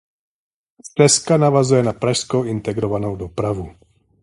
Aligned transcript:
Stezka 0.87 1.37
navazuje 1.37 1.83
na 1.83 1.93
pražskou 1.93 2.43
integrovanou 2.45 3.15
dopravu. 3.15 3.75